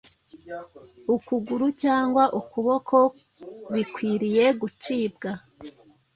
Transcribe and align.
ukuguru 1.15 1.67
cyangwa 1.83 2.23
ukuboko 2.39 2.97
bikwiriye 3.73 4.45
gucibwa, 4.61 5.31